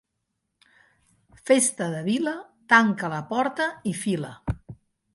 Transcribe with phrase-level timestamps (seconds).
[1.51, 2.35] Festa de vila,
[2.75, 4.37] tanca la porta i fila.